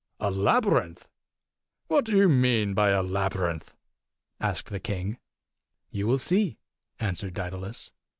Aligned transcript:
"A 0.19 0.31
labyrinth! 0.31 1.07
What 1.85 2.05
do 2.05 2.17
you 2.17 2.27
mean 2.27 2.73
by 2.73 2.89
a 2.89 3.03
labyrinth?" 3.03 3.75
asked 4.39 4.71
the 4.71 4.79
king. 4.79 5.19
"You 5.91 6.07
will 6.07 6.17
see," 6.17 6.57
answered 6.99 7.35
Daedalus. 7.35 7.91